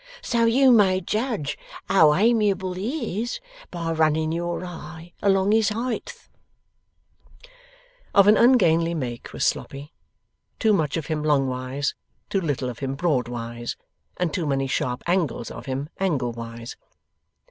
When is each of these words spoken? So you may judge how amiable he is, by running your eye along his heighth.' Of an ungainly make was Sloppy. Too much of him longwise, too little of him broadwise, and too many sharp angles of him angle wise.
So 0.23 0.45
you 0.45 0.71
may 0.71 0.99
judge 0.99 1.59
how 1.87 2.15
amiable 2.15 2.73
he 2.73 3.21
is, 3.21 3.39
by 3.69 3.91
running 3.91 4.31
your 4.31 4.65
eye 4.65 5.13
along 5.21 5.51
his 5.51 5.69
heighth.' 5.69 6.27
Of 8.15 8.25
an 8.25 8.35
ungainly 8.35 8.95
make 8.95 9.31
was 9.31 9.45
Sloppy. 9.45 9.93
Too 10.57 10.73
much 10.73 10.97
of 10.97 11.05
him 11.05 11.21
longwise, 11.21 11.93
too 12.31 12.41
little 12.41 12.67
of 12.67 12.79
him 12.79 12.95
broadwise, 12.95 13.75
and 14.17 14.33
too 14.33 14.47
many 14.47 14.65
sharp 14.65 15.03
angles 15.05 15.51
of 15.51 15.67
him 15.67 15.87
angle 15.99 16.31
wise. 16.31 16.75